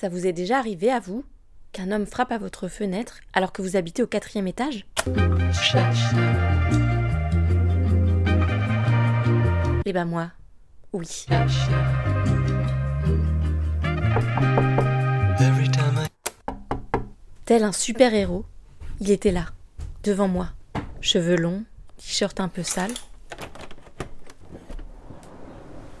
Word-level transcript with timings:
Ça 0.00 0.08
vous 0.08 0.26
est 0.26 0.32
déjà 0.32 0.56
arrivé 0.56 0.90
à 0.90 0.98
vous 0.98 1.26
qu'un 1.72 1.92
homme 1.92 2.06
frappe 2.06 2.32
à 2.32 2.38
votre 2.38 2.68
fenêtre 2.68 3.20
alors 3.34 3.52
que 3.52 3.60
vous 3.60 3.76
habitez 3.76 4.02
au 4.02 4.06
quatrième 4.06 4.46
étage? 4.46 4.86
Eh 9.84 9.92
ben 9.92 10.06
moi, 10.06 10.30
oui. 10.94 11.26
Tel 17.44 17.62
un 17.62 17.72
super-héros, 17.72 18.46
il 19.00 19.10
était 19.10 19.32
là, 19.32 19.48
devant 20.02 20.28
moi. 20.28 20.48
Cheveux 21.02 21.36
longs, 21.36 21.64
t-shirt 21.98 22.40
un 22.40 22.48
peu 22.48 22.62
sale. 22.62 22.94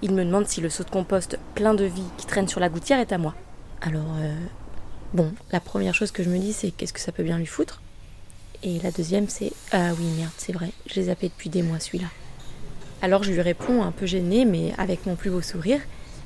Il 0.00 0.14
me 0.14 0.24
demande 0.24 0.46
si 0.46 0.62
le 0.62 0.70
seau 0.70 0.84
de 0.84 0.90
compost 0.90 1.38
plein 1.54 1.74
de 1.74 1.84
vie 1.84 2.08
qui 2.16 2.24
traîne 2.24 2.48
sur 2.48 2.60
la 2.60 2.70
gouttière 2.70 2.98
est 2.98 3.12
à 3.12 3.18
moi. 3.18 3.34
Alors, 3.82 4.14
euh, 4.18 4.34
bon, 5.14 5.32
la 5.52 5.60
première 5.60 5.94
chose 5.94 6.10
que 6.10 6.22
je 6.22 6.28
me 6.28 6.38
dis, 6.38 6.52
c'est 6.52 6.70
qu'est-ce 6.70 6.92
que 6.92 7.00
ça 7.00 7.12
peut 7.12 7.22
bien 7.22 7.38
lui 7.38 7.46
foutre? 7.46 7.80
Et 8.62 8.78
la 8.80 8.90
deuxième, 8.90 9.28
c'est 9.28 9.52
ah 9.72 9.92
oui, 9.98 10.04
merde, 10.18 10.32
c'est 10.36 10.52
vrai, 10.52 10.70
je 10.86 10.96
l'ai 10.96 11.04
zappé 11.04 11.28
depuis 11.28 11.48
des 11.48 11.62
mois 11.62 11.80
celui-là. 11.80 12.08
Alors 13.00 13.22
je 13.22 13.32
lui 13.32 13.40
réponds 13.40 13.82
un 13.82 13.90
peu 13.90 14.04
gênée, 14.04 14.44
mais 14.44 14.74
avec 14.76 15.06
mon 15.06 15.16
plus 15.16 15.30
beau 15.30 15.40
sourire. 15.40 15.80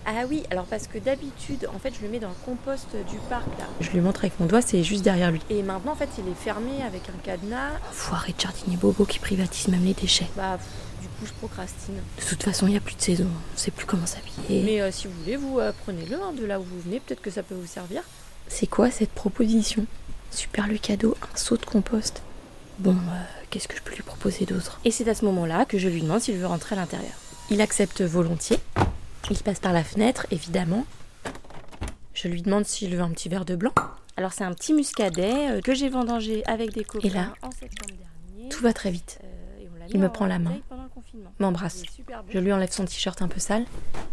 Ah 0.06 0.24
oui, 0.28 0.42
alors 0.50 0.64
parce 0.64 0.86
que 0.88 0.98
d'habitude, 0.98 1.68
en 1.74 1.78
fait, 1.78 1.94
je 1.94 2.04
le 2.04 2.10
mets 2.10 2.18
dans 2.18 2.28
le 2.28 2.34
compost 2.44 2.88
du 3.08 3.16
parc 3.30 3.46
là. 3.58 3.66
Je 3.80 3.90
lui 3.90 4.00
montre 4.00 4.24
avec 4.24 4.38
mon 4.38 4.46
doigt, 4.46 4.60
c'est 4.60 4.82
juste 4.82 5.02
derrière 5.02 5.30
lui. 5.30 5.40
Et 5.48 5.62
maintenant, 5.62 5.92
en 5.92 5.96
fait, 5.96 6.10
il 6.18 6.28
est 6.28 6.34
fermé 6.34 6.82
avec 6.84 7.08
un 7.08 7.18
cadenas. 7.22 7.70
Foiré 7.92 8.34
de 8.36 8.40
jardinier 8.40 8.76
bobo 8.76 9.04
qui 9.06 9.18
privatise 9.18 9.68
même 9.68 9.84
les 9.84 9.94
déchets. 9.94 10.28
Bah, 10.36 10.58
pff, 10.58 10.66
du 11.04 11.10
coup, 11.10 11.26
je 11.26 11.32
procrastine. 11.34 11.94
De 11.96 12.24
toute 12.26 12.42
façon, 12.42 12.66
il 12.66 12.70
n'y 12.70 12.76
a 12.78 12.80
plus 12.80 12.94
de 12.96 13.00
saison, 13.02 13.26
on 13.26 13.58
sait 13.58 13.70
plus 13.70 13.84
comment 13.84 14.06
s'habiller. 14.06 14.62
Mais 14.64 14.80
euh, 14.80 14.90
si 14.90 15.06
vous 15.06 15.12
voulez, 15.22 15.36
vous 15.36 15.58
euh, 15.60 15.70
prenez-le 15.84 16.16
hein, 16.16 16.32
de 16.32 16.46
là 16.46 16.58
où 16.58 16.62
vous 16.62 16.80
venez, 16.80 16.98
peut-être 17.00 17.20
que 17.20 17.30
ça 17.30 17.42
peut 17.42 17.54
vous 17.54 17.66
servir. 17.66 18.02
C'est 18.48 18.66
quoi 18.66 18.90
cette 18.90 19.10
proposition? 19.10 19.86
Super 20.30 20.66
le 20.66 20.78
cadeau, 20.78 21.14
un 21.22 21.36
seau 21.36 21.58
de 21.58 21.64
compost. 21.66 22.22
Bon, 22.78 22.92
euh, 22.92 23.22
qu'est-ce 23.50 23.68
que 23.68 23.76
je 23.76 23.82
peux 23.82 23.94
lui 23.94 24.02
proposer 24.02 24.46
d'autre? 24.46 24.80
Et 24.86 24.90
c'est 24.90 25.06
à 25.08 25.14
ce 25.14 25.26
moment-là 25.26 25.66
que 25.66 25.78
je 25.78 25.88
lui 25.88 26.00
demande 26.00 26.20
s'il 26.20 26.36
veut 26.36 26.46
rentrer 26.46 26.74
à 26.74 26.78
l'intérieur. 26.78 27.12
Il 27.50 27.60
accepte 27.60 28.00
volontiers. 28.00 28.58
Il 29.30 29.36
passe 29.38 29.60
par 29.60 29.74
la 29.74 29.84
fenêtre, 29.84 30.26
évidemment. 30.30 30.86
Je 32.14 32.28
lui 32.28 32.40
demande 32.40 32.64
s'il 32.64 32.96
veut 32.96 33.02
un 33.02 33.10
petit 33.10 33.28
verre 33.28 33.44
de 33.44 33.56
blanc. 33.56 33.72
Alors 34.16 34.32
c'est 34.32 34.44
un 34.44 34.54
petit 34.54 34.72
muscadet 34.72 35.60
que 35.62 35.74
j'ai 35.74 35.88
vendangé 35.88 36.44
avec 36.46 36.72
des 36.72 36.84
copains 36.84 37.08
Et 37.08 37.10
là, 37.10 37.34
en 37.42 37.50
septembre 37.50 37.94
dernier. 38.36 38.48
Tout 38.48 38.62
va 38.62 38.72
très 38.72 38.90
vite. 38.90 39.18
Euh, 39.24 39.86
Il 39.92 40.00
me 40.00 40.06
en 40.06 40.10
prend 40.10 40.26
la 40.26 40.38
main, 40.38 40.56
M'embrasse. 41.38 41.82
Je 42.28 42.38
lui 42.38 42.52
enlève 42.52 42.70
son 42.70 42.84
t-shirt 42.84 43.20
un 43.22 43.28
peu 43.28 43.40
sale. 43.40 43.64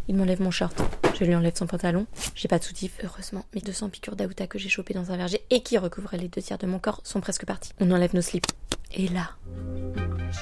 Il 0.07 0.15
m'enlève 0.15 0.41
mon 0.41 0.51
short. 0.51 0.81
Je 1.19 1.25
lui 1.25 1.35
enlève 1.35 1.55
son 1.55 1.67
pantalon. 1.67 2.05
J'ai 2.35 2.47
pas 2.47 2.59
de 2.59 2.63
soutif, 2.63 2.97
heureusement. 3.03 3.45
Mes 3.53 3.61
200 3.61 3.89
piqûres 3.89 4.15
d'aouta 4.15 4.47
que 4.47 4.59
j'ai 4.59 4.69
chopées 4.69 4.93
dans 4.93 5.11
un 5.11 5.17
verger 5.17 5.41
et 5.49 5.61
qui 5.61 5.77
recouvraient 5.77 6.17
les 6.17 6.27
deux 6.27 6.41
tiers 6.41 6.57
de 6.57 6.67
mon 6.67 6.79
corps 6.79 7.01
sont 7.03 7.21
presque 7.21 7.45
partis. 7.45 7.71
On 7.79 7.91
enlève 7.91 8.15
nos 8.15 8.21
slips. 8.21 8.47
Et 8.93 9.07
là, 9.07 9.31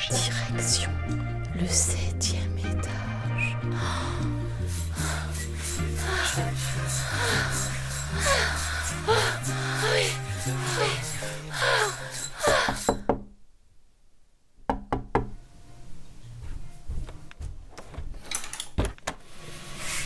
direction 0.09 0.91
le 1.59 1.67
septième 1.67 2.57
étage. 2.57 3.18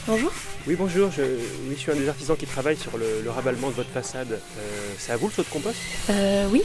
Bonjour. 0.08 0.32
Oui, 0.68 0.76
bonjour, 0.78 1.12
je, 1.12 1.22
oui, 1.22 1.76
je 1.76 1.80
suis 1.80 1.92
un 1.92 1.96
des 1.96 2.10
artisans 2.10 2.36
qui 2.36 2.46
travaille 2.46 2.76
sur 2.78 2.98
le, 2.98 3.22
le 3.24 3.30
raballement 3.30 3.70
de 3.70 3.74
votre 3.76 3.90
façade. 3.90 4.32
Euh, 4.32 4.94
c'est 4.98 5.12
à 5.14 5.18
vous 5.18 5.28
le 5.28 5.34
seau 5.34 5.44
de 5.44 5.48
compost? 5.48 5.78
Euh, 6.10 6.48
oui. 6.52 6.62